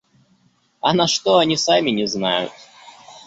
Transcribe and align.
А 0.81 0.93
на 0.95 1.05
что— 1.07 1.37
они 1.37 1.55
сами 1.55 1.91
не 1.91 2.07
знают. 2.07 2.51